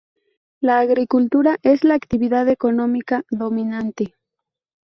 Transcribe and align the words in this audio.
La 0.61 0.79
agricultura 0.79 1.59
es 1.61 1.83
la 1.83 1.93
actividad 1.93 2.49
económica 2.49 3.23
dominante. 3.29 4.15